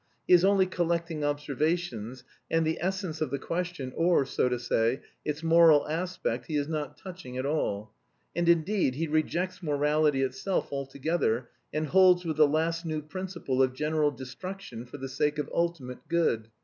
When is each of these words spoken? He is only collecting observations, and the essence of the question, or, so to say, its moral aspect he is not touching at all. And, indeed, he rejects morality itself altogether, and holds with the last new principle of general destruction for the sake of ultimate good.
He 0.27 0.33
is 0.33 0.43
only 0.43 0.65
collecting 0.65 1.23
observations, 1.23 2.23
and 2.49 2.65
the 2.65 2.79
essence 2.81 3.21
of 3.21 3.29
the 3.29 3.37
question, 3.37 3.93
or, 3.95 4.25
so 4.25 4.49
to 4.49 4.57
say, 4.57 5.01
its 5.23 5.43
moral 5.43 5.87
aspect 5.87 6.47
he 6.47 6.55
is 6.55 6.67
not 6.67 6.97
touching 6.97 7.37
at 7.37 7.45
all. 7.45 7.93
And, 8.35 8.49
indeed, 8.49 8.95
he 8.95 9.05
rejects 9.05 9.61
morality 9.61 10.23
itself 10.23 10.69
altogether, 10.73 11.49
and 11.71 11.85
holds 11.85 12.25
with 12.25 12.37
the 12.37 12.47
last 12.47 12.83
new 12.83 13.03
principle 13.03 13.61
of 13.61 13.73
general 13.75 14.09
destruction 14.09 14.87
for 14.87 14.97
the 14.97 15.07
sake 15.07 15.37
of 15.37 15.47
ultimate 15.53 15.99
good. 16.07 16.47